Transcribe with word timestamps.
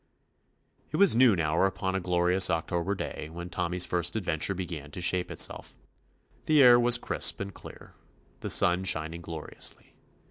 It 0.89 0.97
was 0.97 1.15
noon 1.15 1.39
hour 1.39 1.67
upon 1.67 1.93
a 1.93 1.99
glorious 1.99 2.49
October 2.49 2.95
day 2.95 3.29
when 3.31 3.51
Tommy's 3.51 3.85
first 3.85 4.15
ad 4.17 4.25
venture 4.25 4.55
began 4.55 4.89
to 4.89 4.99
shape 4.99 5.29
itself. 5.29 5.77
The 6.45 6.55
68 6.55 6.57
TOMMY 6.57 6.57
POSTOFFICE 6.57 6.63
air 6.71 6.79
was 6.79 6.97
crisp 6.97 7.39
and 7.39 7.53
clear, 7.53 7.93
the 8.39 8.49
sun 8.49 8.83
shining 8.83 9.21
gloriously. 9.21 9.93